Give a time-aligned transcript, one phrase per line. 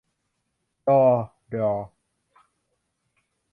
[0.87, 1.03] ดอ
[1.53, 1.71] ฎอ